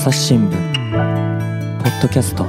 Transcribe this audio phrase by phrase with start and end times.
[0.00, 0.50] 朝日新聞
[1.82, 2.46] ポッドキャスト。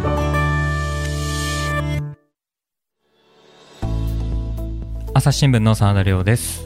[5.13, 6.65] 朝日新聞の真田亮です、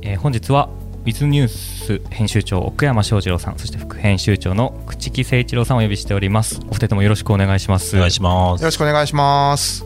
[0.00, 0.70] えー本日は
[1.04, 6.58] ウィズニュース編集長奥山翔二郎さんそして副編集長の朽木誠一郎さんをお呼びしております。
[6.62, 7.94] お二人ともよろしくお願いします。
[7.94, 8.62] お願いします。
[8.62, 9.84] よろしくお願いします。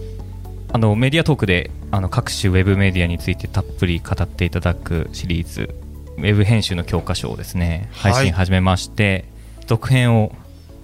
[0.73, 5.75] あのメディアトークであの各種ウェブメディアについてたっぷり語っていただくシリーズ
[6.17, 9.25] ウェブ編集の教科書をですね配信始めまして、
[9.69, 10.33] 続編を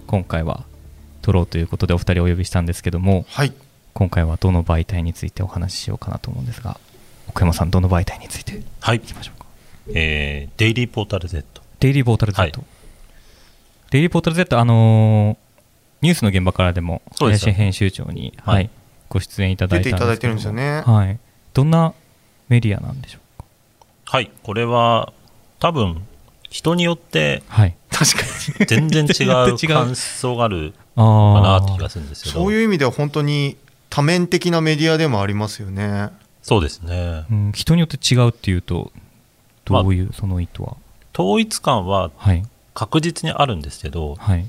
[0.06, 0.65] 今回は
[1.23, 3.52] 撮ろうということでお二人をお呼びしたんですけどもはい。
[3.95, 6.79] 今回はどの媒体についてお話ししようかなと思うんですが
[7.28, 9.47] 奥山さんどの媒体についていはい、きましょうか。
[9.95, 12.52] えーデイリーポータル Z デイリーポータル Z、はい。
[13.91, 15.45] デイリーポータル Z あのー
[16.03, 18.55] ニュースの現場からでも林編集長に、はい。
[18.56, 18.70] はい
[19.09, 20.83] ご出演いただいていただいてるんですよね。
[20.84, 21.19] はい、
[21.53, 21.95] どんな
[22.48, 23.47] メディアなんでしょうか？
[24.06, 24.30] はい。
[24.42, 25.12] これは
[25.61, 26.03] 多分
[26.51, 27.77] 人によってはい。
[27.91, 28.28] 確かに。
[28.66, 33.56] 全然違う感想があるあかなあって気がするんですけどそういう意味では本当に
[33.91, 36.11] 多面的なメディアでもありますよね。
[36.42, 37.25] そうですね。
[37.31, 38.91] うん、人によって違うっていうと
[39.64, 40.77] どういうその意図は、
[41.17, 42.45] 統一感ははい。
[42.75, 44.48] 確実にあるんですけどはい。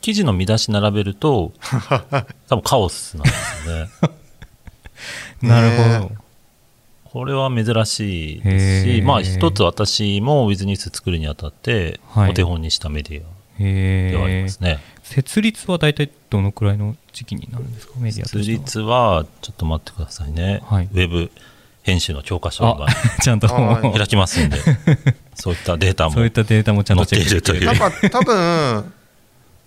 [0.00, 1.52] 記事の見出し並べると
[2.48, 3.90] 多分カオスなんですよね。
[5.42, 6.12] なるほど、
[7.04, 12.30] これは珍しいですしまあ一つ私もウィズニュース作るにあたってはい。
[12.30, 13.24] お手本にしたメディア。
[13.24, 17.94] へではありえますね、設立は大体どのくらいの時期になるんですか？
[17.98, 18.58] メディアと設しては。
[18.64, 20.88] 立はちょっと待ってくださいね、はい。
[20.92, 21.30] ウェブ
[21.82, 22.88] 編集の教科書があ
[23.22, 23.46] ちゃんと。
[23.46, 23.98] はい。
[23.98, 24.58] 開きますんで。
[25.34, 27.78] そういったデータもそういったデータもちゃんとチェックでき載っているという。
[27.80, 28.92] なんか多分、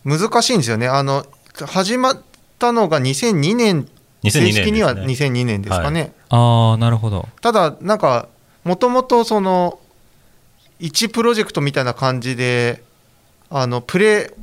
[0.04, 0.88] 難しいんですよね。
[0.88, 1.26] あの、
[1.66, 2.22] 始まっ
[2.60, 3.88] たのが2002年、
[4.24, 6.12] 2002正式には年ですね2002年ですかね。
[6.30, 7.28] ああなるほど。
[7.42, 8.28] ただ、なんか、
[8.64, 9.80] もともとその、
[10.80, 12.84] 1プロジェクトみたいな感じで、
[13.50, 14.34] あの、プレ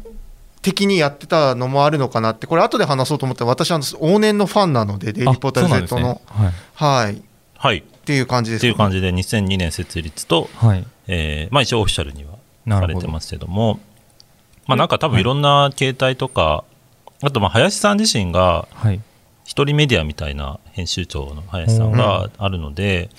[0.63, 6.21] 的にやってたのもあるのかなって、これ後で話そうと思って、私は往年のファンなので、デイリーポータル Z の、ね。
[6.35, 6.53] はい。
[6.75, 7.23] はい、っ
[7.59, 7.79] はい。
[7.79, 10.87] っていう感じです、いう感じで2002年設立と、はい。
[11.07, 12.39] えーまあ、一応オフィシャルには
[12.81, 13.79] されてますけども
[14.67, 15.23] まあなんか多分い。
[15.23, 16.65] ろんな形態とか、
[17.23, 19.01] あとまあ林さん自身がはい。
[19.45, 23.11] 一人メディアみたいな編集長の林さんがあるので、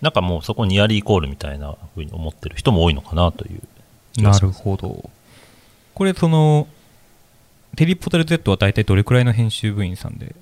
[0.00, 3.60] なんかもうそこニアリーイコールみたいなふうに思ってる人も多いのかなという
[4.12, 4.58] 気がなします。
[4.58, 5.08] るほど
[5.98, 6.68] これその
[7.76, 10.34] テリーポータル Z は大体どれくらいの編集部員さんで？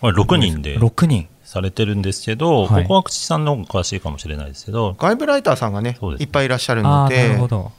[0.00, 1.28] これ6人で6人。
[1.44, 2.82] されてるんですけど、はい。
[2.82, 7.70] ここは口さんの方が詳しいかもしれないですけど、外部ライターさんがねそうですいっぱいいらっしゃるあのでほど。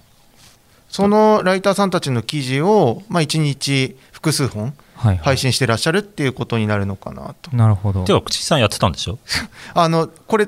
[0.88, 7.56] そのライターさんたちの記事を、まあ、1日複数本はい配信してらっしゃるっていうことになるのかなと。
[7.56, 8.06] なるほど。
[8.06, 9.20] てか口さんやってたんでしょ？
[9.76, 10.48] あのこれ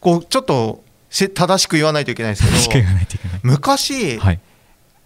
[0.00, 2.88] こうちょっとせ正しく言わないといけないんですけど
[3.42, 4.40] 昔、はい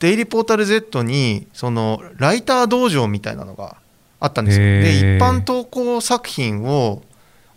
[0.01, 3.77] デイリーポータル Z にそのライター道場みたいなのが
[4.19, 4.65] あったんですよ。
[4.65, 7.03] で一般投稿作品を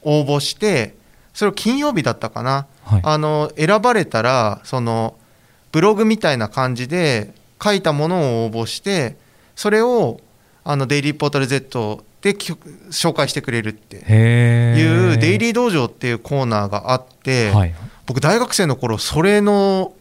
[0.03, 0.95] 応募して
[1.33, 3.01] それを金曜日だったかな、はい。
[3.03, 5.15] あの選ばれたらその
[5.71, 7.33] ブログみたいな感じで
[7.63, 9.15] 書いたものを応募して
[9.55, 10.19] それを
[10.63, 17.73] あのデイリーポータル Z でき紹介してくれるってへいうデイーリー道場っていうコーナーがあって、はい。
[18.05, 19.93] 僕大学生の頃それの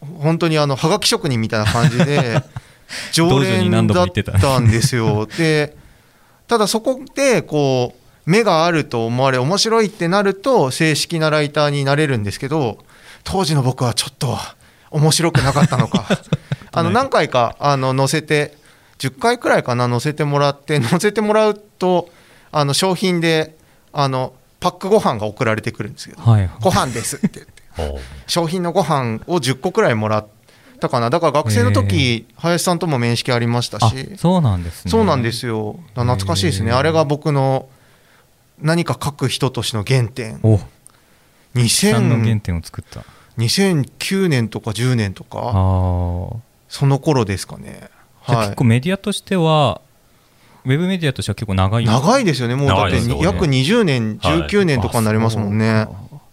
[0.00, 2.42] 本当にあのはがき職人みたいな感じで
[3.12, 5.26] 常連だったたんですよ。
[5.26, 5.76] で
[6.48, 12.78] ただそこでこう目があると思われ面白いってなると正式なライターになれるんですけど
[13.24, 14.36] 当時の僕はちょっと
[14.90, 16.06] 面白くなかったのか。
[16.72, 18.54] あの何回かあの載せて
[18.98, 22.10] 10回くらいかな載せてもらって載せてもらうと
[22.52, 23.56] あの商品で
[23.92, 26.22] あのパックご飯が送られてくるんですけど。
[26.22, 26.50] はい。
[26.60, 27.46] ご飯ですって
[28.26, 30.26] 商品のご飯を10個くらいもらっ
[30.80, 31.10] たかな。
[31.10, 34.90] だから学生の時林さんとも面識ありましたあしそうなんですね。
[34.90, 35.78] そうなんですよ。
[35.94, 36.70] 懐かしいですね。
[36.70, 37.68] へーあれが僕の
[38.60, 40.40] 何か書く人としての原点。
[40.42, 40.58] お。
[40.58, 40.64] さ
[41.98, 43.04] んの原2000点を作った。
[43.38, 46.36] 2009年とか10年とあかー。
[46.68, 47.90] その頃ですかね。
[48.22, 48.36] はい。
[48.46, 49.80] 結構メディアとしては
[50.66, 52.56] ウェブメディアとしては結構長い長いですよね。
[52.56, 53.18] もうだってね。
[53.22, 56.24] 約20年はい19年とかになりますもんね、あそうか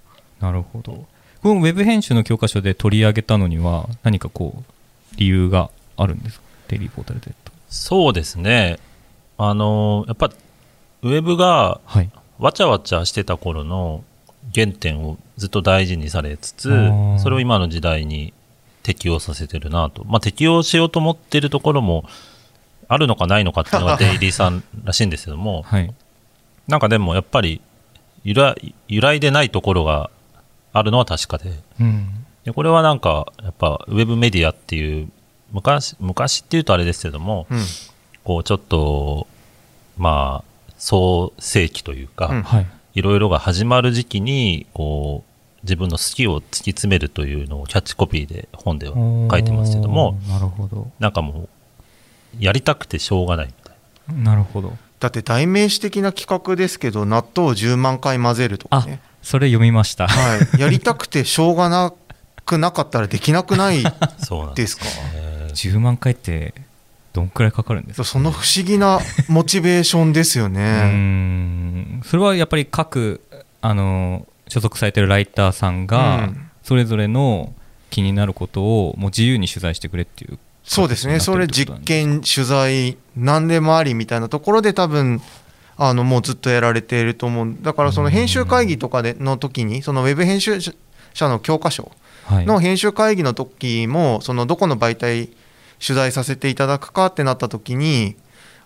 [0.41, 1.05] なるほど
[1.43, 6.45] このウェブ編集の教科書で取り上げたのには何かこう理由があるんですか？
[6.69, 7.33] デイリーポータル Z
[7.69, 8.79] そうですね。
[9.37, 10.31] あのやっぱ
[11.01, 12.09] ウェブがはい。
[12.39, 14.03] わちゃわちゃしてた頃の
[14.55, 17.19] 原点をずっと大事にされつつあー。
[17.19, 18.33] それを今の時代に
[18.81, 22.05] 適用させてるなと、まあ、適用しようと思ってるところも
[22.89, 25.63] あるのかないのかっていうのが デイリーさんらしいんですけども。
[25.63, 25.93] はい。
[26.67, 27.59] なんかでもやっぱり
[28.23, 30.09] 由来由来でないところが
[30.73, 35.09] あるのは確かでうんでこれはなんかやっぱウェブメディアっていう
[35.53, 37.59] 昔、昔っていうとあれですけども、うん
[38.23, 39.27] こうちょっと、
[39.97, 42.67] まあ、創世期というか、うんはい。
[42.95, 48.95] いろいろが始まる時期に、こう、自分の好きを突き詰めるというのをキャッチコピーで本では
[49.29, 50.19] 書いてますけども。
[50.27, 50.91] なるほど。
[50.99, 51.49] なんかも
[52.39, 54.77] う、やりたくてしょうがないみたいなるほど。
[54.99, 60.07] だって代名詞的な企画ですけど納豆を10万回混ぜるとかあね、それ読みました。
[60.07, 61.91] はい、 やりたくてしょうがな
[62.45, 63.81] くなかったらできなくない
[64.55, 64.77] です。
[64.77, 64.85] か？
[64.85, 66.53] ね10万回って、
[67.13, 68.03] どんくらいかかるんですか？
[68.03, 70.83] その不思議なモチベーションですよね。
[70.93, 72.01] ん。
[72.05, 73.21] それはやっぱり各
[73.61, 76.49] あの所属されてるライターさんうがん。
[76.63, 77.53] それぞれの
[77.89, 85.21] 気になることをもう自由に取材してくれっていうそうですね、それ実験、取材、何でもありみたいなところで、多分
[85.77, 90.73] あのもうずっとやられていると思う、だからその編集会議とかでの時に、そのウェブ編集者
[91.29, 91.91] の教科書
[92.25, 92.45] はい。
[92.45, 95.29] の編集会議の時も、そのどこの媒体
[95.85, 98.15] 取材させていただくかってなった時に、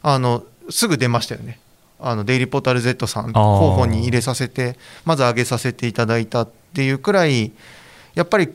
[0.03, 1.59] あのすぐ出ましたよね。
[1.99, 7.51] あのデイリーポータル Z さん候補に入れさせてまず上げさせていただいたっていうくらい
[8.13, 8.49] やっぱり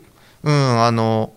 [0.44, 1.32] うんあの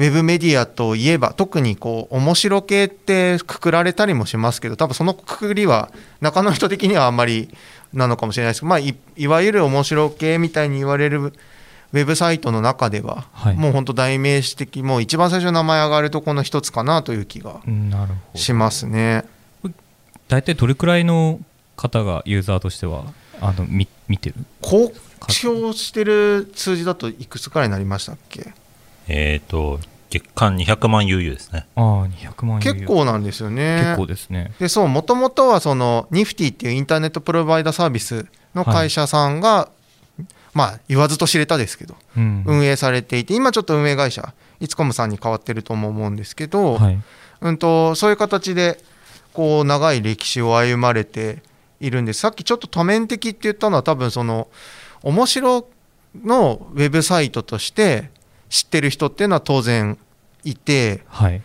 [0.00, 5.90] ウェブメディアといえば特にこう面白系ってくくられたりもしますけど多分そのくくりは
[6.22, 7.50] 中の人的にはあんまり
[7.92, 17.60] なのかもしれないですけど、まあ、いいわゆる面白系みたいに言われるウェブサイトの中では、はいもう本当代名詞的もう一番最初名前上がるとこの一つかなという気が
[18.34, 19.24] しますね。
[20.28, 21.40] 大体どれくらいの
[21.76, 23.04] 方がユーザーとしては
[23.38, 24.36] あの見見てる？
[24.62, 24.92] 公
[25.44, 28.54] 表してる数字だといくつくらいになりましたっけ？
[29.12, 29.80] えっ、と、
[30.10, 31.66] 月間200万 UU ですね。
[31.76, 33.78] ああ200万結構なんですよね。
[33.84, 34.52] 結構ですね。
[34.58, 39.70] でそうもともとはそのニフティっていうインターネットプロバイダーサービスの会社さんが、
[40.52, 42.42] まあ言わずと知れたですけどうん。
[42.44, 46.98] 運営されていて今ちょっと運営会社イツコムさんに変わってるとも思うんですけど、はい。
[47.40, 48.78] うん、とそういう形で
[49.32, 51.42] こう長い歴史を歩まれて
[51.78, 52.20] いるんです。
[52.20, 54.48] さっきちょっと多面的って言ったのは多分その
[55.02, 55.66] 面白
[56.24, 58.10] のウェブサイトとして
[58.50, 59.96] 知ってる人っていうのは当然
[60.44, 61.42] いてはい。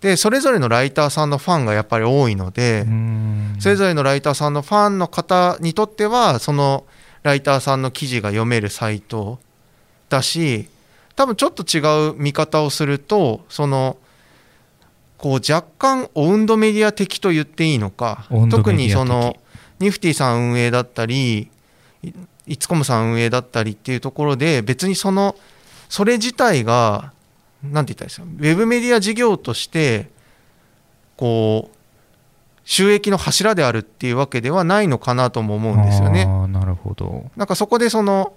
[0.00, 2.84] でそれぞれのライターさんのファンがやっぱり多いので、
[3.58, 6.84] それぞれのライターさんのファンの方にとってはその
[7.22, 9.38] ライターさんの記事が読めるサイト
[10.10, 10.68] だし
[11.16, 13.96] 多分ちょっと違う見方をするとその
[15.16, 19.38] こう若干オウンドメディア的と言っていいのか特にその
[19.78, 21.48] ニフティさん運営だったり
[22.02, 22.12] い
[22.46, 25.34] イツコムさん運営だったりっていうところで別にその
[25.88, 27.12] それ自体が
[27.62, 28.26] なんて言ったらいいですか？
[28.26, 30.10] ウェブメディア事業として
[31.16, 31.76] こう
[32.64, 36.26] 収益の柱であるっていうわけではないのかなとも思うんですよね。
[36.48, 37.30] なるほど。
[37.36, 38.32] なんかそこでその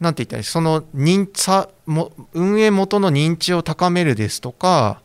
[0.00, 0.52] なんて言ったらいいですか？
[0.54, 5.00] その認さも運営元の認知を高めるですとか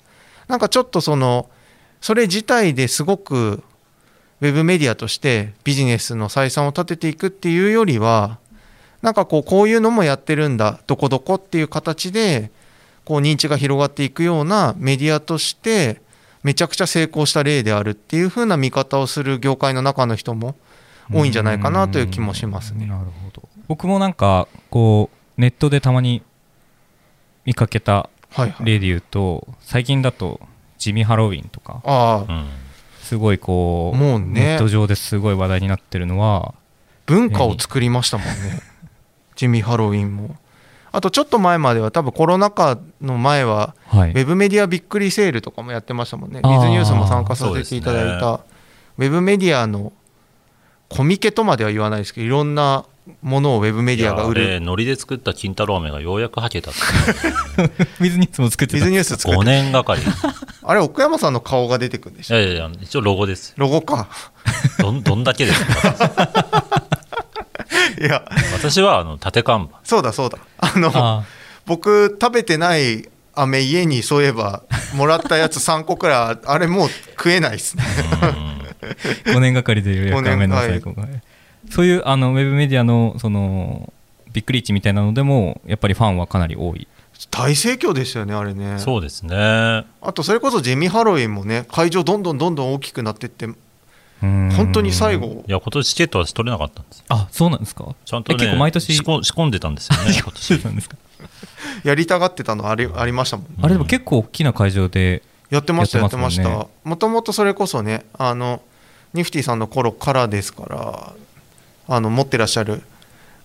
[0.48, 1.50] なんかちょっとその
[2.00, 3.64] それ自体ですごく
[4.40, 8.38] ウェブメディアとしてビジネスの採算を立てていくっていうよりは
[9.02, 12.52] なんかこうこういうのもやってるんだどこどこっていう形で
[13.06, 16.02] こう認知が広がっていくようなメディアとして
[16.44, 20.56] めちゃくちゃ成功した例であるっていう風な見方をする業界の中の人も
[21.12, 22.86] 多いんじゃないかなという気もしますね。
[22.86, 23.48] なるほど。
[23.68, 26.22] 僕もなんかこうネットでたまに
[27.46, 30.42] 見かけたはいはい、例で言うと最近だと
[30.78, 32.50] 地味ハロウィンとかああうん。
[33.02, 34.28] すごいこうもうね。
[34.28, 36.54] ネット上ですごい話題になってるのは
[37.06, 38.34] 文化を作りましたもんね、
[39.38, 40.36] 地味ハロウィンも。
[40.92, 46.40] あとちょっと前までは多分コロナ禍の前ははいウェブメディアびっくりセールとかもやってましたもんね。
[46.44, 49.94] あービズニュースも参加させていただいた、ウェブメディアの
[50.90, 52.86] コミケとまでは言わないですけどいろんな
[53.22, 56.72] ものをウェブメディアが売るノリで作った金太郎飴がようやくはけた。
[58.00, 60.02] 水ニュースも作ってたビズニュース作っ5て年がかり。
[60.02, 60.06] い
[60.64, 63.54] あれ奥山さんの顔が出てくるんでしたやいやいや、一応ロゴです。
[63.58, 64.08] ロゴか
[64.80, 66.84] どんどんだけですか？
[68.00, 68.24] いや。
[68.54, 69.80] 私はあの縦看板。
[69.84, 70.40] そうだそうだ。
[70.58, 71.24] あのあ
[71.66, 74.64] 僕食べてない飴家にそういえば
[74.96, 77.84] もらったやつ3個くらいあれもう食えないですね。
[79.26, 79.34] うん。
[79.34, 81.08] 5年がかりでようやく五年画面の最後が
[81.70, 83.92] そういうあのウェブメディアのその
[84.32, 86.88] びっくり市みたいなのでもやっぱりファンはかなり多い。
[87.32, 88.78] 大盛況でしたよねあれね。
[88.80, 89.36] そうですね。
[89.36, 93.48] あとそれこそジェミー・ハロウィンもね会場どんどんどんどん大きくなってって
[94.22, 95.44] 本本当に最後。
[95.48, 97.04] いや、今年チケットは取れなかったんです。
[97.10, 97.96] あそうなんですか？
[98.06, 100.64] ちゃんとね、え結構毎年仕込仕込んでたんですよね、 今年。
[100.66, 100.98] なんですか？
[101.84, 106.58] やりたがってたのありありましたもんあれでも結構大きな会場でやってましたやっててますもんね。
[106.84, 106.90] た。
[106.90, 108.62] もともとそれこそねあの
[109.14, 111.14] ニフティさんの頃からですから
[111.88, 112.82] あの持ってらっしゃる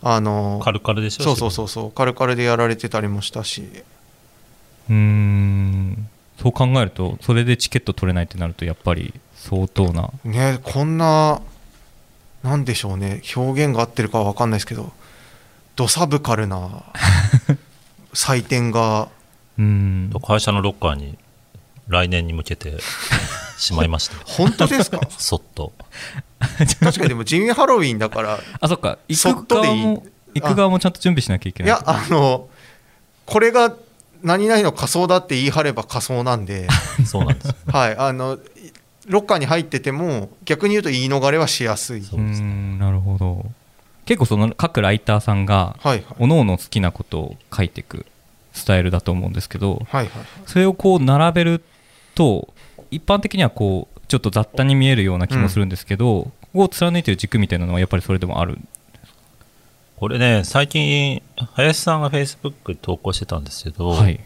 [0.02, 1.24] あのカルカルでしょ？
[1.24, 3.62] そうそうそうそうカルカルでやられてたりもしたし。
[4.88, 6.08] うーん。
[6.40, 9.14] そう考えるとそれでチケット取れないってなるとやっぱり
[9.48, 10.10] 相当な。
[10.24, 11.40] ねこんな
[12.42, 13.22] なんでしょうね。
[13.36, 14.92] 表現が合ってるかは分かんないですけど
[15.76, 16.84] どサブカルな。
[18.14, 19.08] 祭典が。
[19.58, 20.12] うん。
[20.26, 21.18] 会社のロッカーに
[21.88, 22.78] 来年に向けて
[23.58, 25.00] しまいました 本当ですか？
[25.18, 25.72] そっと。
[26.80, 28.98] 確かにでも地味ハロウィンだからあそっか。
[29.12, 31.70] そ行く側も行く側もちゃんと準備しなきゃいけない。
[31.70, 32.48] いやあの
[33.26, 33.74] これが
[34.22, 36.68] 何々の仮装だって言い張れば仮装なんで。
[37.06, 38.38] そうなんですはいあの
[39.08, 42.02] ロッカーに入ってても逆に言うと言い逃れはしやすい。
[42.02, 42.46] そうですね。
[42.46, 43.46] んなるほど。
[44.04, 46.02] 結構その各ライターさんがはいはい。
[46.02, 48.06] 各々好きなことを書いていく
[48.52, 51.62] スタイルだと思うんですけどはいはいそれをこう並べる
[52.14, 52.52] と
[52.90, 58.58] 一般的にはこうちょっと雑多に見えるような気もするんですけど、ここを貫いてる軸みたいなのはやっぱりそれでもある
[59.96, 61.22] これね最近
[61.54, 64.20] 林さんがフェイスブック投稿してたんですけど、はい。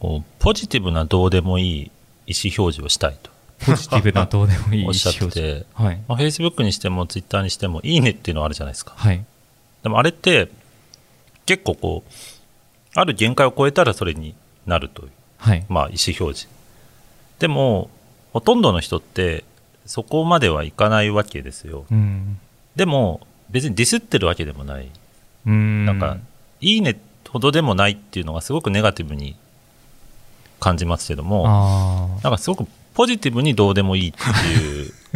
[0.00, 1.90] こうポジティブなどうでもいい
[2.26, 3.30] 意思表示をしたいと
[3.60, 5.66] ポジティブなどうでもいいおっしゃって。
[5.74, 6.00] はい。
[6.08, 8.94] まあ、Facebook にしても Twitter にしてもいいねっていうのはあるじゃないですか。
[8.96, 9.24] はい。
[9.82, 10.48] でもあれって
[11.46, 12.12] 結構こう
[12.94, 14.34] ある限界を超えたらそれに
[14.66, 15.64] なるという、はい。
[15.68, 16.48] まあ、意思表示。
[17.38, 17.90] でも
[18.32, 19.44] ほとんどの人って
[19.86, 21.86] そこまではいかないわけですよ。
[21.90, 22.38] うん。
[22.76, 23.20] でも
[23.50, 24.88] 別にディスってるわけでもない。
[25.46, 25.84] うん。
[25.84, 26.16] なんか、
[26.60, 26.98] いいね
[27.34, 29.34] ほどでもないっていうのがすごくネガティブに
[30.60, 34.18] 感じますけどもあなんかすごくポジティブにどうでもいいって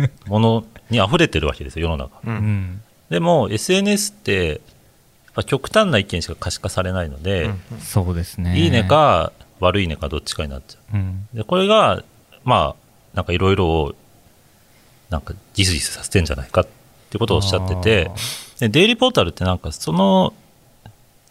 [0.03, 2.21] いうものに溢れてるわけですよ世の中。
[2.27, 2.35] うん。
[2.35, 2.83] ん。
[3.09, 4.61] でも SNS って
[5.47, 8.59] 極端な意見しか可視化されないので、うんそうですね。
[8.59, 10.97] いいねか悪いねかどっちかになっちゃう。
[10.97, 11.29] ん。
[11.35, 12.03] うでこれが
[12.45, 13.95] まあなんかいろいろを
[15.11, 18.11] なんかギスギスさせてんじゃないかっていうことをおっしゃってて
[18.59, 20.35] でデイリーポータルってなんかその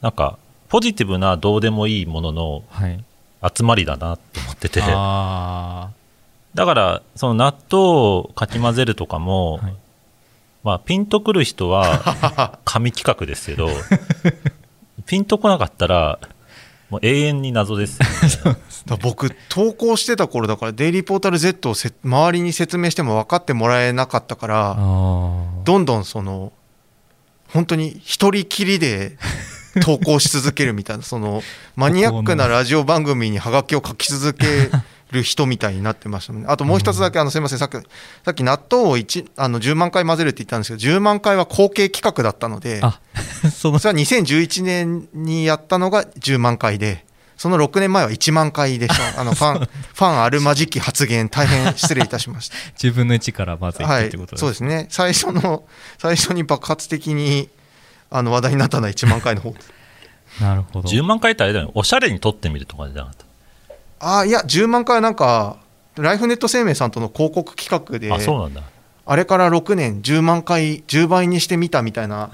[0.01, 0.38] なんか
[0.70, 2.63] ポジティブなどうでもいいものの
[3.56, 4.82] 集まりだなって思ってて。
[4.84, 5.92] あ
[6.58, 9.76] だからその納豆をかき混ぜるとかも、はい。
[10.64, 13.70] まあ、ピンとくる人は 神企画ですけど
[15.06, 16.20] ピンとこなかったら
[16.90, 18.00] もう永遠に謎です
[18.44, 24.50] よね、 僕投稿してた頃だからデイリーポータル Z をせ周りに説明しても分かってもらえなかったかー。
[24.50, 24.76] ら
[25.64, 26.52] どんどんその
[27.54, 29.18] 本当に一人きりで
[29.84, 31.44] 投稿し続けるみたいなその
[31.76, 34.72] マニアックなラジオ番組にハガキを書き続け
[35.12, 36.44] る人みたいになってましたね。
[36.48, 37.60] あともう一つだけあのすみません。
[37.60, 37.74] さっき
[38.26, 43.00] さっき納豆を1あの10万回混ぜるって言ったんですけど10万回は後継企画だったのであ
[43.54, 43.80] その。
[43.80, 47.06] それは2011年にやったのが10万回で、
[47.38, 49.16] その6年前は1万回でした。
[49.22, 53.92] あのファン、ファンあるまじき発言、大変失礼いたしまし10 分の1からまずいた。
[53.92, 54.88] はいくってこと、そうですね。
[54.90, 55.64] 最初の、
[56.00, 57.48] 最初に爆発的に
[58.10, 59.72] あの話題になったのは1万回の方です。
[60.42, 60.90] なるほど。
[60.90, 61.72] 10万回ってあれだよね。
[61.76, 63.26] おしゃれに撮ってみるとかじゃなかった？
[64.00, 65.58] あ、いや、10万回はなんか、
[65.96, 68.63] ライフネット生命さんとの広告企画で、あそうなんだ。
[69.06, 72.30] あれから6年、10万回、10倍にしてみたみたいな。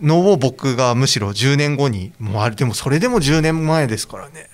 [0.00, 4.46] のを僕がむしろ10年後に、もうあれ、でもそれでも10年前ですからね。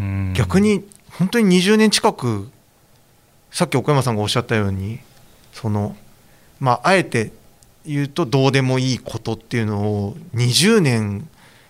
[0.00, 0.32] うん。
[0.34, 0.84] 逆に
[1.18, 2.50] 本当に20年近く
[3.50, 5.00] さっき岡山さんがおっしゃったように
[5.52, 5.96] その
[6.58, 7.32] まああえて
[7.84, 11.28] 言うとどうでもいいことっていうのを20年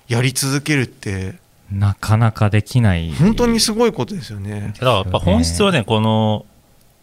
[0.08, 1.34] やり続けるって
[1.72, 3.12] なかなかできない。
[3.12, 4.72] 本当にすごいことですよね。
[4.74, 6.46] だからやっぱ本質はねこの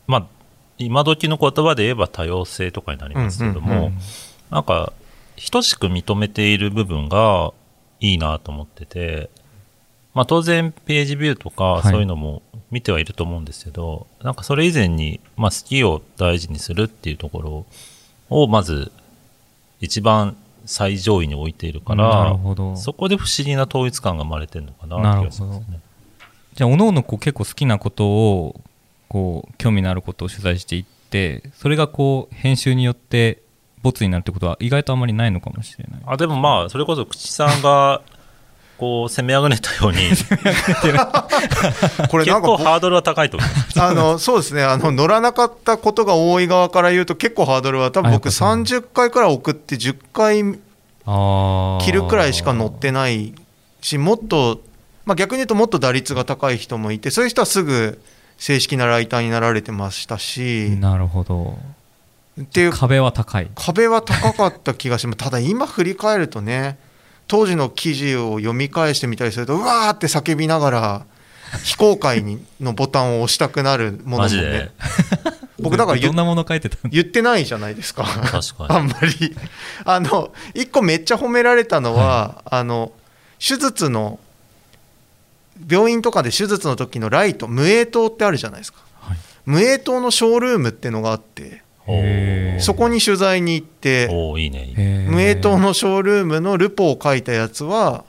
[0.07, 0.27] まあ
[0.77, 3.99] 今時の言葉で言えば多様性とかになりますけども、うんうんうん。
[4.51, 4.93] なんか
[5.51, 7.53] 等しく認めている部分が
[7.99, 9.29] いいなと思ってて、
[10.13, 11.83] まあ、当然ページビューとかはい。
[11.83, 17.65] そういうのも見てはいると思うんですけど、なんかそれ以前に、まあ、好きを大事にするっていうところ
[18.29, 18.91] をまず
[19.81, 20.35] 一番
[20.65, 22.75] 最上位に置いているかなるらほど。
[22.75, 25.79] そこで不思議な統一感が生まれてるのかなって気がしますね。
[26.53, 28.61] じゃあおのおのこう結構好きなことを
[29.07, 33.41] こう興味のあることを取材していってそれがこう編集によって
[33.81, 36.01] ボツになるってことは意外とあまりないのかもしれない。
[36.05, 38.01] あでもまあそれこそ口さんが
[38.79, 39.98] こう攻めあぐねたように。
[42.07, 43.81] これ結なんかぼ構ハードルは高いと思います。
[43.81, 44.63] あのそうですね。
[44.63, 50.43] あの乗らなかったことが多い側から言うと結構ハードルは多分僕あやっぱそう30回くらい送って10回
[51.83, 53.33] 切るくらいしか乗ってない
[53.81, 54.62] しもっと、
[55.05, 58.01] まあ、逆に言うともっと打率が高い人もいてそういう人はすぐ
[58.38, 61.59] 正式なライターになられてましたし、なるほど。
[62.41, 63.50] っていう壁は高い。
[63.55, 65.17] 壁は高かった気がします。
[65.17, 66.77] ただ今振り返るとね
[67.29, 71.05] 当時の記事を読み返してみたりするとうわーって叫びながら
[71.63, 74.71] 非公開にのボタンを押したくなるものもね。
[75.62, 78.03] 僕だからんなもの書いてたの言ってないじゃないですか。
[78.03, 78.69] 確かに。
[78.75, 79.36] あんまり。
[79.83, 82.93] あの一個めっちゃ褒められたのは、あの
[83.39, 84.19] 手術の
[85.69, 89.17] 病院とかで手術の時のライト無影灯ってあるじゃないですか、はい。
[89.45, 91.62] 無影灯のショールームっていうのがあって
[92.60, 98.05] そこに取材に行っておーいいね無影灯のショールームのルポを書いたやつは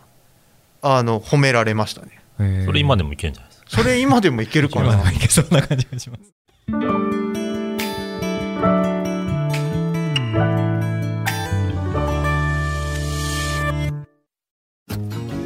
[0.82, 2.20] あの褒められましたね。
[2.64, 3.70] それ今でもいけるんじゃないですか？
[3.70, 6.22] それ今でもいけるか今でなもいけそうな感じがします。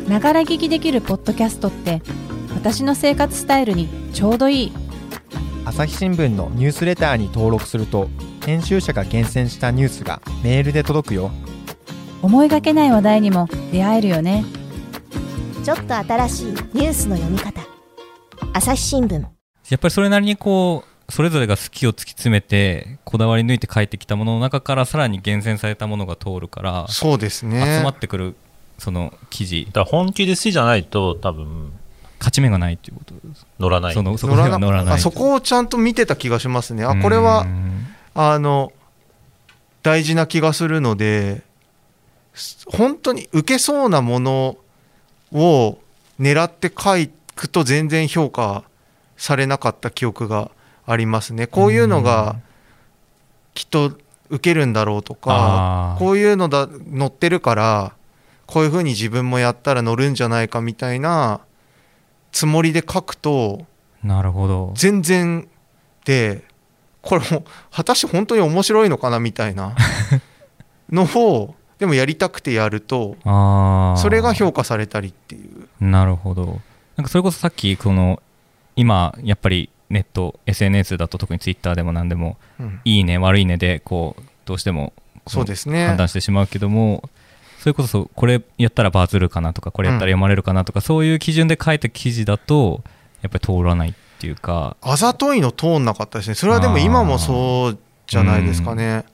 [0.09, 2.01] ながら聞きできるポッドキャストって
[2.55, 4.73] 私の生活スタイルにちょうどいい
[5.67, 8.11] 朝日新聞のニュースレターに登録すると
[8.45, 11.31] 編集者が厳選したニュースがメールで届くよ。
[12.21, 14.45] 思いがけない話題にも出会えるよね。
[15.65, 17.63] ちょっと新しいニュースの読み方。
[18.53, 19.23] 朝日新聞。
[19.23, 19.29] や
[19.77, 28.37] っぱりそれなりにこうそれぞれが好きを突き詰めてこだわり抜いて書いてきたものの中からさらに厳選されたものが通るからそうです集ねまってくる
[28.77, 29.65] その記事。
[29.67, 31.73] だから本気で好きじゃないと多分
[32.25, 33.95] 勝ち目がないっていうことです乗らない。
[33.95, 34.95] そのそこ乗らない。
[34.95, 36.83] あそこをちゃんと見てた気がしますね。
[36.83, 38.73] あこれはうんあの
[39.83, 41.43] 大事な気がするので
[42.33, 44.57] す本当に受けそうなもの
[45.33, 45.79] を
[46.19, 46.93] 狙って書
[47.35, 48.63] くと全然評価
[49.17, 50.51] されなかった記憶が
[50.87, 51.47] ありますね。
[51.47, 52.37] こういうのが
[53.53, 53.93] きっと
[54.31, 57.93] 受けるんだろうとかこういうのだ載ってるから
[58.47, 61.41] こういうふうに自分もやったら乗るんじゃないかみたいな
[62.35, 63.65] つもりで書くと
[64.03, 64.73] なるほど。
[64.75, 65.49] 全然
[66.05, 66.43] で
[67.01, 69.75] これも果たして本当に面白いのかなみたいな
[70.91, 75.69] のをでもやりたくてやるとそれが評価されたりっていう。
[75.85, 76.61] なるほど。
[76.97, 78.21] なんかそれこそさっきこの
[78.75, 82.81] 今やっぱりネット SNS だと特にツイッターでも何でもうん。
[82.85, 84.93] いいね悪いねでこうどうしても
[85.25, 85.87] こそうですね。
[85.87, 87.09] 判断してしまうけども
[87.65, 92.85] それこそこれやったらバズるかなとかこれやったら読まれるかなとか、そういう基準で書いた記事だと
[93.23, 94.77] やっぱり通らないっていうか。
[94.83, 96.35] あざといの通んなかったですね。
[96.35, 99.07] それはでも今もそうじゃないですかね。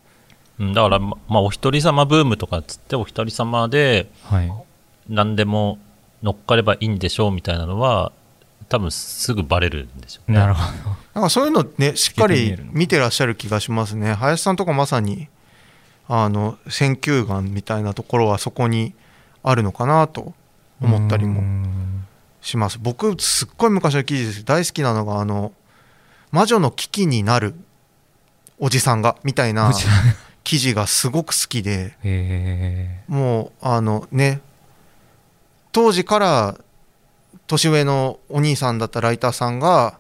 [0.59, 0.75] うん。
[0.75, 4.53] だからままあお一人様ブームとかっつってお一人様ではい。
[5.09, 5.79] 何でも
[6.25, 8.11] 乗っかればいいんでしょうみたいなのは
[8.69, 10.39] 多分すぐバレるんでしょうね。
[10.39, 10.63] なるほ
[11.15, 15.29] なんかそういうのねしっかり見てらっしゃる気がしますね林さんとかまさに
[16.13, 18.95] あの選球眼みたいなところはそこに
[19.45, 20.35] あるのかなと
[20.81, 22.07] ど思ったりもうん。
[22.43, 22.79] します。
[22.81, 24.45] 僕すっごい昔の記事です。
[24.45, 25.53] 大好きなのがあの
[26.33, 27.55] 魔女の危機になる
[28.59, 29.73] おじさんがみたいな
[30.43, 34.41] 記事がすごく好きでへもうあのね
[35.73, 36.59] 当時から
[37.47, 39.99] 年上のお兄さんだったライターさんが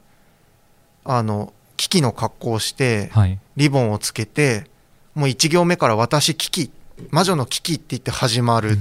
[1.04, 3.10] あの危機の格好をして
[3.56, 4.69] リボンをつけて
[5.14, 6.70] もう1行目から「私危機
[7.10, 8.78] 魔女の危機」って言って始まる。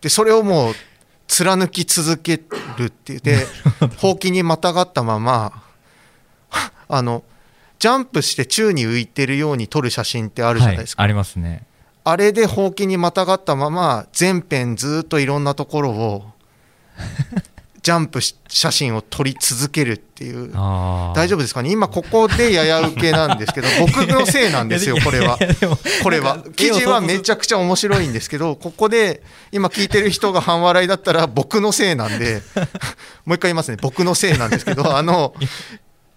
[0.00, 0.74] でそれをもう
[1.26, 2.36] 貫き続け
[2.76, 3.46] るって言って
[3.96, 5.62] ほうきにまたがったまま
[6.88, 7.24] あの
[7.78, 11.66] ジャンプして宙に浮いてるように撮る写真ってあるじゃないですか、はい、ありますね。
[12.04, 16.30] あれでほうきにまたがったまま全編ずっといろんなところを
[17.86, 20.50] ジャンプし写真を撮り続けるっていう。
[20.56, 21.70] あ大丈夫ですかね？
[21.70, 25.38] 今ここでやや受けなんですけど 僕のせいなんですよこれは。
[26.02, 26.38] これは。
[26.56, 29.22] 記事はめちゃくちゃ面白いんですけどここで
[29.52, 32.42] 今聞いてる人が半笑いだったら僕のせいなんで
[33.24, 33.76] もう一回言いますね。
[33.80, 35.32] 僕のせいなんですけど あの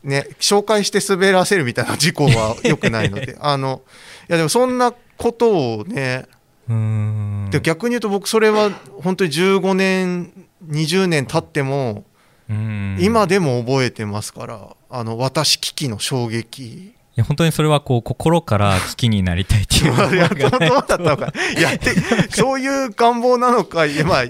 [0.04, 3.82] ね紹介して滑らせるみたいな事故は良くないのであの
[4.28, 5.52] いやでもそんなこと
[5.82, 6.26] をね
[6.68, 7.50] うーん。
[7.52, 8.72] で逆に言うと僕それは
[9.04, 10.32] 本当に15年
[10.68, 12.06] 20年経っても
[12.50, 12.98] うん。
[13.00, 16.64] 今でも覚えてますからあの私危機の衝撃。
[16.64, 19.96] いや本当にそれはこう心から危機になりたいっていう
[20.40, 21.32] どうだったのか。
[21.60, 21.94] やって
[22.32, 24.24] そういう願望なのか、いやまあ、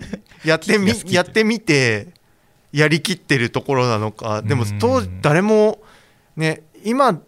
[0.44, 2.08] やってみやってみて
[2.72, 4.42] やりきってるところなのか。
[4.42, 4.80] でもうん。
[4.80, 5.80] 当時誰も
[6.36, 7.20] ね今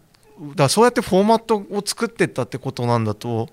[0.56, 3.48] だそうやってフォーマットを作ってったってことなんだと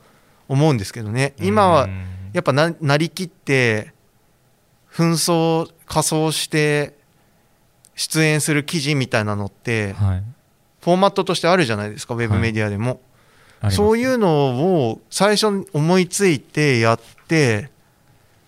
[0.47, 1.33] 思うんですけどね。
[1.39, 2.05] 今はうん。
[2.33, 3.93] やっぱななりきって
[4.99, 6.93] 紛争仮装して
[7.95, 10.23] 出演する記事みたいなのってはい。
[10.81, 13.01] フォーマットとしてあるじゃないですかウェブメディアでも。
[13.61, 17.69] ありますそういうのを最初に思いついてやって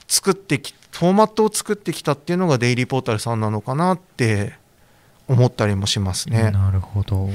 [0.07, 4.53] 作ってきフォーマットを作ってきたっていうのがデイリーポータルさんなのかなって
[5.27, 6.51] 思ったりもしますね。
[6.51, 7.29] なるほど。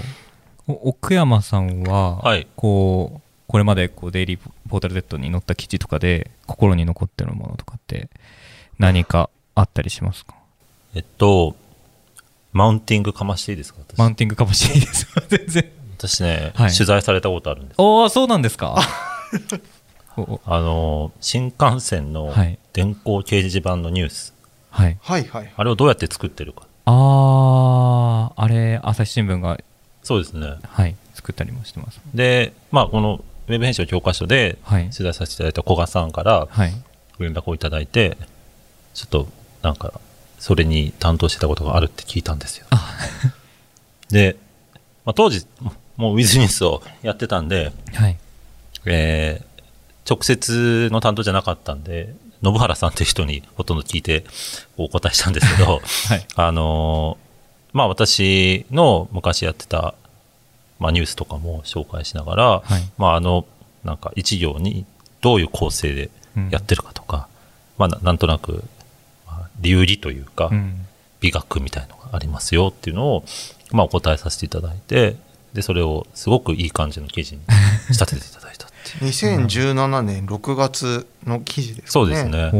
[0.66, 2.46] お奥山さんは、はい。
[2.56, 8.08] こうこれまでこうデイリーポータル Z に載った記事とかで心に残ってるものとかって
[8.78, 10.34] 何かあったりしますか？
[10.94, 11.56] えっと
[12.52, 13.80] マウンティングかましていいですか？
[13.86, 13.98] 私。
[13.98, 15.06] マウンティングかもしれないです。
[15.28, 15.70] 全然。
[15.98, 16.72] 私ね、はい。
[16.72, 17.76] 取材されたことあるんです。
[17.78, 18.76] おおそうなんですか？
[20.46, 22.58] あの新幹線のはい。
[22.72, 24.34] 電光掲示板のニュース。
[24.70, 24.98] はい。
[25.00, 25.52] はいはい。
[25.56, 26.62] あれをどうやって作ってるか。
[26.86, 29.58] あああれ朝日新聞が
[30.02, 30.54] そうですね。
[30.66, 32.00] はい作ったりもしてます。
[32.14, 34.84] でまあこのウェブ編集の教科書ではい。
[34.90, 36.72] 取材させていただいた古賀さんからはい。
[37.18, 38.16] ご連絡をいただいて
[38.96, 39.28] ちょっと
[39.62, 40.00] なんか
[40.38, 42.66] それに担当してたことがあるって聞いたんですよ。
[44.10, 44.36] で、
[45.04, 45.46] まあ、当時
[45.96, 48.16] もうウィズニュースをやってたんで、はい。
[48.86, 49.56] えー
[50.08, 54.24] 直接の担当じゃなかったんで信原さんっていう人にほとんど聞いて
[54.76, 56.26] お答えしたんですけど、 はい。
[56.36, 57.26] あのー
[57.76, 59.94] まあ私の昔やってた、
[60.78, 62.88] まあ、ニュースとかも紹介しながら、はい。
[62.96, 63.44] まああの
[63.82, 64.86] なんか一行に
[65.20, 66.08] どういう構成で
[66.50, 67.26] やってるかとか、
[67.76, 68.75] まあななんとなく、まあ、
[69.60, 70.86] 流儀というか、うん。
[71.20, 73.24] 美学みたいのがありますよっていうのを、
[73.72, 75.16] まあ、お答えさせていただいて
[75.54, 77.42] でそれをすごくいい感じの記事に
[77.86, 79.10] 仕立てていただいたっていう。
[79.10, 81.90] 2017年6月の記事ですかね。
[81.90, 82.52] そうですね。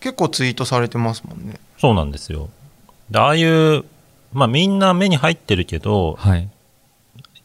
[0.00, 1.60] 結構ツイートされてますもんね。
[1.78, 2.48] そうなんですよ。
[3.10, 3.84] でああいう、
[4.32, 6.48] まあ、みんな目に入ってるけどはい。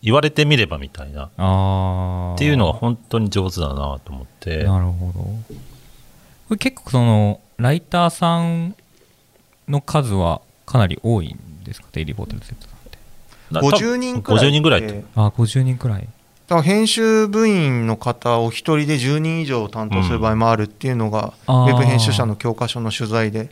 [0.01, 1.25] 言われてみればみたいな。
[1.25, 4.63] っていうのが本当に上手だなと思って。
[4.63, 5.19] なるほど。
[5.19, 8.76] これ結構そのライターさん
[9.67, 11.88] の数はかなり多いんですか？
[11.91, 12.58] デイリーポータル Z さんっ
[12.89, 12.97] て。
[13.52, 14.47] な50人くらい。
[14.47, 14.93] 50人ぐらいって。
[14.93, 16.02] であ50人くらい。
[16.02, 21.65] だから編集部員の方お一人で10人以上担当する場合もあるっていうのが、うん。
[21.65, 23.52] ウェブ編集者の教科書の取材で。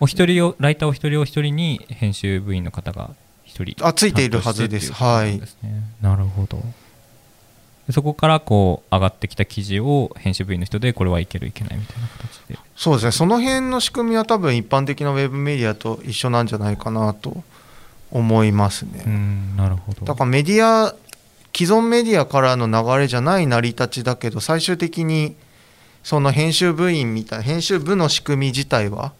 [0.00, 3.10] お一人をライターお一人お一人に編集部員の方が
[3.44, 3.86] 一人。
[3.86, 4.90] あついているはずです。
[4.92, 5.82] 担当してっていなんですね。
[6.00, 6.56] なるほど。
[6.56, 6.64] で
[7.92, 12.58] そこからこう上がってきた記事を編集部員の人でこれはいけるいけないみたいな形で。
[12.76, 13.12] そうですね。
[13.12, 17.44] その辺の仕組みは多分一般的なウェブメディアと一緒なんじゃないかなと
[18.10, 20.06] 思いますね、うんなるほど。
[20.06, 20.94] だからメディア
[21.54, 25.36] 既存メディアからの流れじゃない成り立ちだけど最終的に
[26.02, 29.12] その編集部員みたいな編集部の仕組み自体は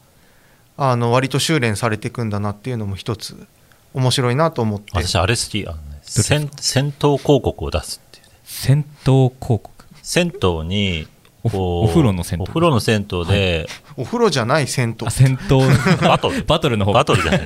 [0.76, 3.46] あの割と修練されていくんだなっていうのも一つ
[3.94, 4.90] 面白いなと思って。
[4.94, 8.00] 私あれ好きあの、ね、戦戦闘広告を出す
[8.46, 9.70] っていうね戦闘広告。
[10.02, 11.06] 銭湯に
[11.42, 12.42] お風呂の銭湯。
[12.42, 15.06] お風呂の銭湯で、お風呂じゃない銭湯。
[15.06, 15.60] あ戦闘
[16.06, 16.42] バトル。
[16.44, 16.92] バトルの方。
[16.92, 17.44] バトルじゃない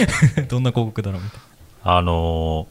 [0.48, 1.20] どんな広告だろう？
[1.22, 1.40] みたい
[1.84, 2.66] あの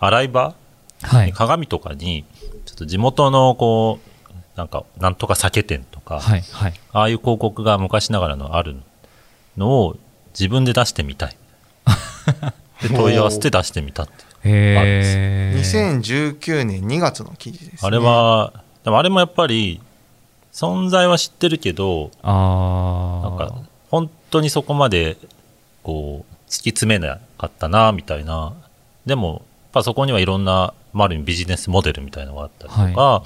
[0.00, 0.54] ー洗い場？
[1.02, 1.32] なはい。
[1.32, 2.24] 鏡とかに
[2.66, 6.74] ちょっと地元のこうなんかなんとか酒店とか、はいはい。
[6.92, 8.76] ああいう広告が昔ながらのある
[9.56, 9.96] のを
[10.34, 11.36] 自分で出してみたい。
[12.82, 14.12] で問い合わせて出してみたって
[14.44, 18.52] へえ2019年2月の記事です、ね、あれは
[18.84, 19.80] でもあれもやっぱり
[20.52, 25.16] 存在は知ってるけどああなんか本当にそこまで
[25.82, 28.54] こう突き詰めなかったなみたいな。
[29.06, 33.22] でもやっぱそこにはいろんな、まあ、ある意味ビジネスモデルみたいなのがあったりとか、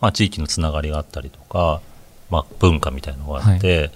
[0.00, 1.80] まあ、地域のつながりがあったりとか、
[2.30, 3.90] まあ、文化みたいなのがあって、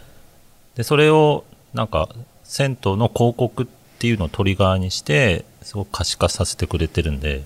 [0.75, 1.45] でそれを
[1.75, 2.09] なんか
[2.45, 7.45] 銭湯の広告っていうのをトリガーにしてすごく可視化させてくれてるんで。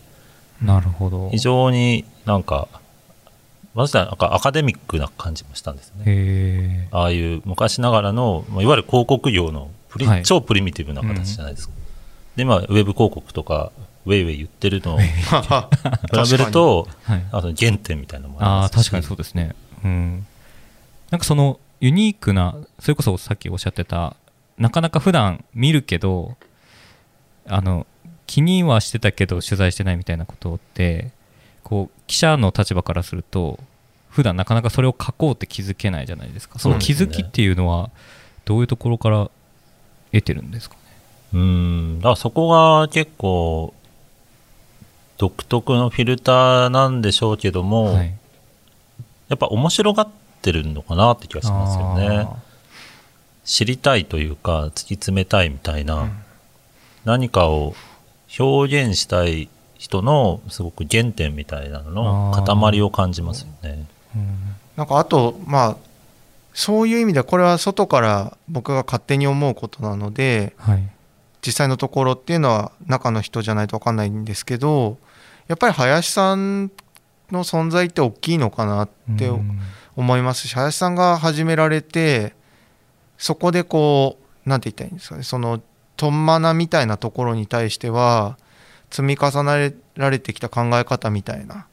[0.62, 1.30] なるほど。
[1.30, 2.68] 非常になんか
[3.74, 6.88] 私はなんかアカデミックな感じもしたんですね。
[6.90, 10.22] ああいう昔ながらの、まあ、いわゆる広告業のプリ、はい。
[10.22, 11.74] 超プリミティブな形じゃないですか。
[12.36, 13.70] で、まあ、ウェブ広告とか、
[14.06, 15.06] ウェイウェイ言ってるのを 比
[16.32, 17.24] べると、はい。
[17.32, 18.74] あの原点みたいなのもありあますし。
[18.74, 19.54] あ確かにそうですね。
[19.84, 20.26] うん。
[21.10, 24.16] なんかそのユニークなそれこそさっきおっしゃってた
[24.58, 26.36] なかなか普段見るけど
[27.48, 27.86] あの
[28.26, 31.10] 気にはしてたけど取材してないみたいなことって
[31.62, 33.58] こう記者の立場からすると
[34.10, 36.58] 普段なかなかそれを書こうって気づけないじゃないですか。
[36.58, 37.90] その気づきっていうのは
[38.44, 39.30] どういうところから
[40.12, 40.80] 得てるんですかね？
[41.34, 43.74] うん、だからそこが結構、
[45.18, 48.14] 独特のフィルターなんでしょうけども、はい。
[49.28, 50.08] やっぱ面白がっ
[50.40, 52.18] てるのかなって気がしますよね。
[52.18, 52.36] あ
[53.44, 56.08] 知りたいというか突き詰めたいみたいな、
[57.06, 57.74] 何かを
[58.38, 63.86] 表現したい人のすごく原点みたいなのの塊を感じますよね。
[64.14, 64.36] ーうん。
[64.76, 65.76] なんかあとまあ
[66.52, 70.82] そういう意味ではこれは外から僕が勝手に思うことなのではい。
[71.42, 74.98] 実際のところっていうのは中の人じゃないと分かんないんですけど
[75.46, 76.72] やっぱり林さん
[77.30, 79.60] の存在って大きいのかなってうん。
[79.96, 82.34] 思いますし林さんが始められて
[83.16, 85.62] そこでこうなんて言ったらいいんですかねその
[85.96, 88.38] トンマナみたいなところに対しては
[88.90, 91.66] 積み重ねられてきた考え方みたいな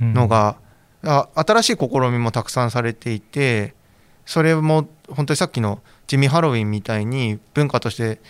[0.00, 0.56] のが、
[1.04, 3.74] あ新しい試みもたくさんされていて
[4.24, 8.20] それも本当にさっきの地味ハロウィンみたいに文化として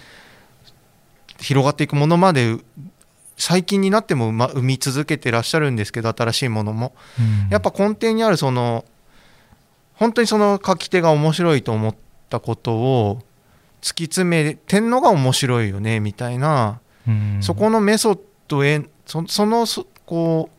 [1.39, 2.59] 広がっていくものまで
[3.39, 6.95] 最近になっても生み続けてらっしゃるんですけど新しいものも。
[7.19, 7.49] うん。
[7.51, 8.85] やっぱ根底にあるその
[9.95, 11.95] 本当にその書き手が面白いと思っ
[12.27, 13.23] ったことを
[13.87, 17.39] 突き詰めてんのが面白いよねみたいな、うん。
[17.41, 18.19] そこのメソッ
[18.49, 20.57] ドへそそのそこう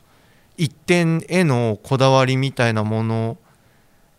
[0.56, 3.38] 一点へのこだわりみたいなもの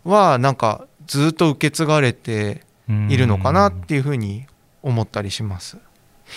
[0.03, 2.61] はなんかずっと受け継がれて
[3.09, 4.45] いるのかなっていうふうに
[4.83, 5.77] 思ったりします。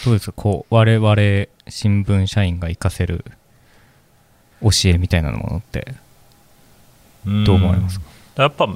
[0.07, 0.33] どうですか？
[0.33, 1.15] こう我々
[1.69, 3.27] 新聞社員が活かせる
[4.63, 5.95] 教えみたいなものって
[7.27, 8.07] どう思われますか？
[8.37, 8.67] やっぱ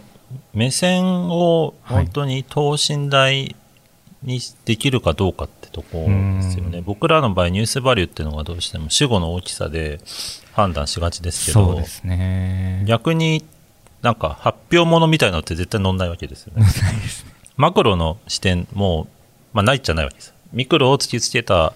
[0.52, 3.56] 目線を本当に等身大
[4.26, 6.84] にできるかどうかってとこですよね、うん。
[6.84, 10.00] 僕らの場合ニュースバリューっていうのがどうしても主語の大きさで
[10.52, 12.84] 判断しがちですけどね。
[12.86, 13.44] 逆に
[14.02, 16.66] なんか発表物みたいなのって絶対載んないわけですよね。
[17.56, 19.08] マクロの視点も、
[19.52, 20.34] まあ、ないっちゃないわけです。
[20.52, 21.72] ミクロを突きつけた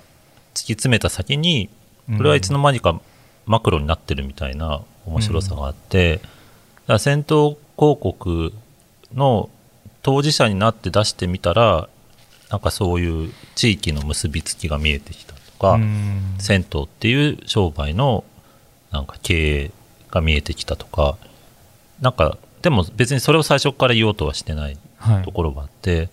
[0.54, 1.70] 突き詰めた先に
[2.16, 3.00] これはいつの間にか
[3.46, 6.28] マクロになってるみたいな面白さがあって、だか
[6.94, 8.52] ら先頭広告
[9.14, 9.48] の
[10.02, 11.88] 当事者になって出してみたら
[12.50, 16.34] なんかそういう地域の結びつきが見えてきたとか、うん。
[16.38, 18.24] 銭湯っていう商売の
[18.90, 19.70] なんか経営
[20.10, 21.16] が見えてきたとか
[22.00, 25.24] なんかでも別にそれを最初から言おうとはしてないはい。
[25.24, 26.10] ところがあって、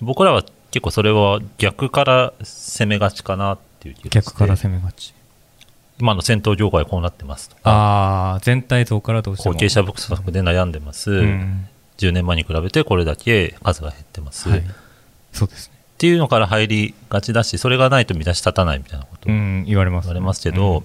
[0.00, 5.14] 僕らは結構それは逆から攻めがちかなっていう気がして逆から攻めがち。
[5.98, 9.54] 今の戦闘業界こうなってますとかああ全体像からどうしても。
[9.54, 11.68] 後継者不足で悩んでます、うん。
[11.98, 14.64] 10年前に比べてこれだけ数が減ってます、っはい
[15.36, 15.76] そうですね。
[15.98, 19.30] ていうのから入りがちだしそれがないと見出し立たないみたいなこと。
[19.30, 20.82] うん言われます言われますけど、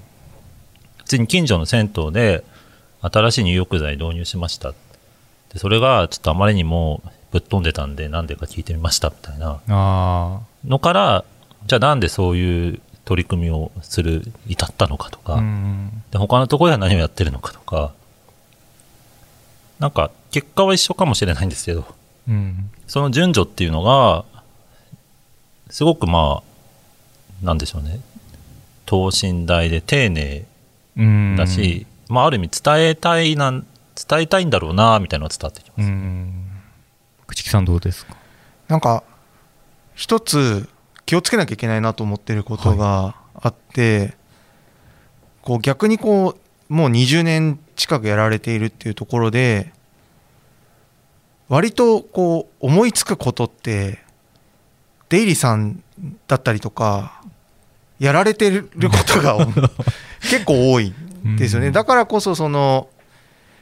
[0.98, 2.44] 普通に近所の銭湯で
[3.02, 4.74] 新しい入浴剤導入しました。
[5.54, 9.60] でそれがちょっとあまりにもぶっ飛んでたんでなんでか聞いてみましたみたいな。
[9.68, 11.26] あのから
[11.68, 16.04] じゃあなんでそういう取り組みをする至ったのかとか、あうん。
[16.12, 17.94] で他のところでは何をやってるのかとか。
[19.80, 21.86] なんか結果は一緒かもしれないんですけど。
[22.30, 22.70] うん。
[22.88, 24.26] その順序っていうのが
[25.72, 26.44] すごくま
[27.42, 28.00] あなんでしょうね。
[28.86, 30.46] 等身大で丁寧
[30.98, 31.36] うん。
[31.38, 33.66] だし、まあ、ある意味伝えたいな伝
[34.22, 36.48] えたいんだろうなみたいなのが伝わってきます、うん。
[37.28, 38.16] 朽木さんどうですか？
[38.68, 39.04] なんか
[39.96, 40.70] 一つ
[41.06, 44.16] 気をつけなきゃいけないなと思ってることがあって、
[45.42, 46.36] こう逆にこ
[46.70, 49.74] うもう20年近くやられているっていうところで
[51.50, 54.00] 割とこう思いつくことって
[55.12, 55.84] デイリーさん
[56.26, 57.22] だったりとか
[58.00, 59.46] やられてることが
[60.22, 60.94] 結構多い
[61.28, 61.74] んですよね、うん。
[61.74, 62.88] だからこそその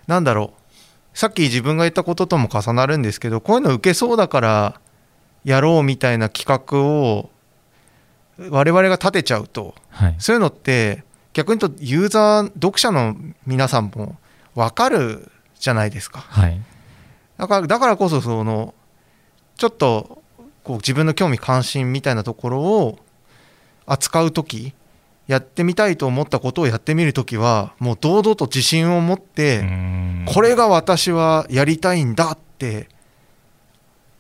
[0.06, 1.18] なんだろう。
[1.18, 4.80] さっき自分が言ったこととも重なるんですけどこういうの受けそうだから
[5.44, 7.32] やろうみたいな企画を
[8.38, 10.16] 我々が立てちゃうとはい。
[10.20, 14.18] そういうのって逆に言うとユーザー読者の皆さんも
[14.54, 16.20] 分かるじゃないですか。
[16.20, 16.62] はい。
[17.38, 18.76] だからだからこそその
[19.58, 20.22] ちょっと
[20.70, 23.00] こう自分の興味関心みたいなところを
[23.88, 24.76] 扱う時
[25.26, 30.26] やってみたいと思ったことをやってみる時はもう堂々と自信を持って、うん。
[30.28, 32.88] これが私はやりたいんだって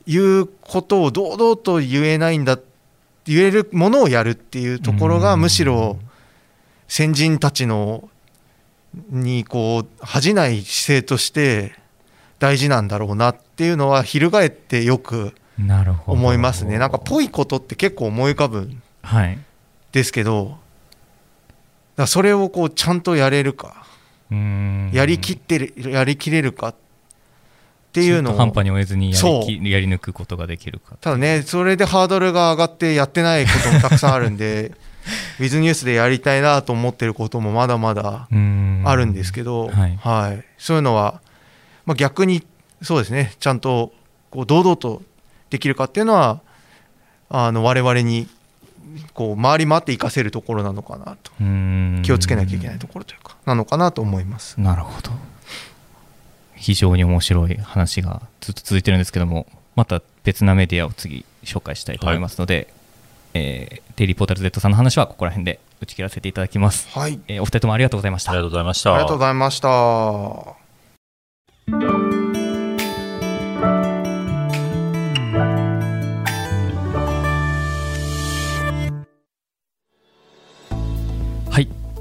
[0.08, 2.58] いうことを堂々と言えないんだ
[3.26, 5.42] 言えるものをやるっていうところがうん。
[5.42, 6.00] むしろ
[6.88, 8.10] 先人たちの
[9.12, 11.76] にこう恥じない姿勢として
[12.40, 16.17] 大事なんだろうなっていうのは翻ってよくなるほど。
[16.17, 16.78] 思いますね。
[16.78, 19.38] なんかぽいことって結構思い浮かぶんはい。
[19.91, 20.58] ですけどだか
[21.98, 23.86] らそれをこうちゃんとやれるか
[24.32, 24.91] うん。
[24.93, 26.76] やりきってるやりきれるかっ
[27.91, 30.95] ていうのを半端に終えずにやりきやり抜くことができるか。
[31.02, 34.74] ただねそれでハードルが上がってやってないこともたくさんあるんで
[35.39, 38.84] ウィズニュースでやりたいなと思ってることもまだまだうん。
[38.86, 40.45] あるんですけど、はい。
[40.58, 41.22] そういうのは、
[41.86, 42.45] まあ、逆に
[42.82, 43.34] そうですね。
[43.39, 43.91] ちゃんと
[44.30, 45.02] こう堂々と
[45.50, 46.42] できるかっていうのは
[47.30, 48.28] あの我々に
[49.14, 51.32] こう回り回って活かせるところなのかなと。
[51.40, 52.02] うん。
[52.04, 54.60] 気をつけなきゃいけないところというかなのかなと思います。
[54.60, 55.12] なるほど。
[56.56, 62.74] 非常に面白い話がずっと続いてるんですけどもまた別なメディアを次紹介したいと思いますので、
[63.34, 67.20] えーデイリーポータル Z さんの話はここら辺で打ち切らせていただきます、はい。
[67.28, 68.32] えーお二人ともありがとうございました。
[68.32, 68.94] ありがとうございました。
[68.94, 69.70] ありがとうございました。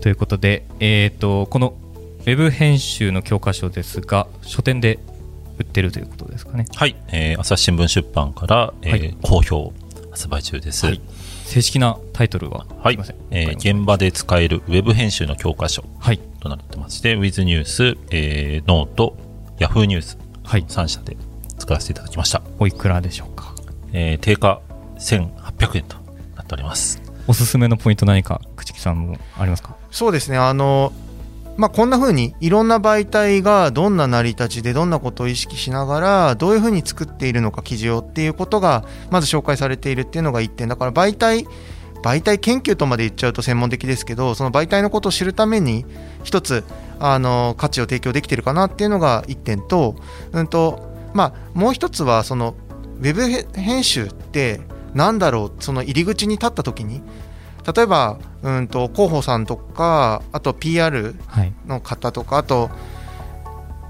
[0.08, 1.74] ということで、えー、とこの
[2.20, 4.98] ウェブ編集の教科書ですが書店で
[5.58, 6.64] 売ってるということですかね。
[6.76, 9.16] はい、えー朝日新聞出版から、えーはい。
[9.20, 9.74] 好評
[10.10, 11.00] 発売中です、はい。
[11.44, 12.94] 正式なタイトルははい。
[12.94, 13.16] すいません。
[13.32, 15.84] えー現場で使えるウェブ編集の教科書
[16.40, 19.14] となってまして、With News、えー、ノート、
[19.58, 20.64] Yahoo ニュースはい。
[20.64, 21.18] 3社で
[21.58, 22.40] 作らせていただきました。
[22.58, 23.54] おいくらでしょうか？
[23.92, 24.62] えー定価
[24.98, 25.98] 1800円と
[26.34, 27.02] なっております。
[27.26, 29.76] おすすめのポイント何か朽木さんもありますか？
[29.90, 30.36] そうですね。
[30.38, 30.92] あの
[31.56, 41.46] まあこんな風にいろんな媒体がどんな成り立ちでどんなことを意識しながらどういう風に作っているのか記事をっていうことがまず紹介されているっていうのが1点だから媒体
[42.02, 45.84] 媒体研究とまで言っちゃうと専門的ですけどその媒体のことを知るために
[46.22, 46.64] 一つ
[47.00, 49.96] あの価値を提供できてるかなっていうのが1点と,、
[50.32, 52.54] うんとまあ、もう一つはその
[52.98, 54.60] ウェブ編集って
[54.94, 57.02] なんだろうその入り口に立った時に
[57.72, 61.52] 例えば、うん、と広報さんとかあと PR はい。
[61.66, 62.70] の方とかあと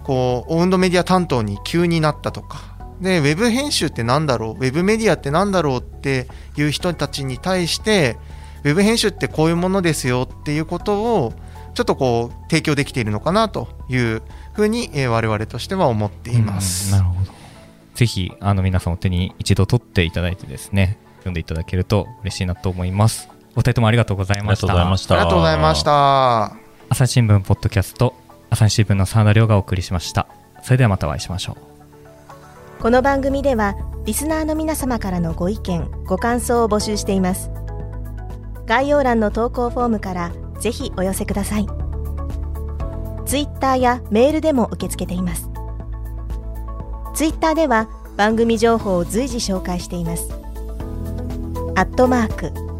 [0.05, 2.77] こうオウンドメディア担当に急になったとか。
[3.01, 4.53] でウェブ編集ってなんだろう？
[4.55, 8.17] ウェブメディアってなんだろうっていう人たちに対して
[8.64, 11.33] ウェブ編集ってこういうものですよっていうことを
[11.75, 16.93] ちょっとこう提供できているのかなというふうに、えー我々としては思っています。
[16.93, 17.33] うんなるほど。
[17.95, 25.14] ぜひあの皆さんお手に一度取っていただいてですね読んでいただけると嬉しいなと思いますお二人ともありがとうございありがとましたうございました。
[25.14, 25.82] ありがとうございまし。
[25.82, 26.68] た。
[26.90, 28.14] 朝日新聞ポッドキャスト
[28.48, 30.26] 朝日新聞の澤田亮がお送りしました
[30.62, 31.56] それではまたお会いしましょ
[32.78, 33.74] うこの番組では
[34.06, 37.50] リスナーの皆様からのご意見ご感想を募集しています
[38.64, 41.66] 概要欄の投稿フォームからぜひお寄せください
[43.26, 45.50] ツイッターやメールでも受け付けています
[47.14, 50.32] ツイッターでは番組情報を随時紹介しています
[51.76, 52.67] アットマーク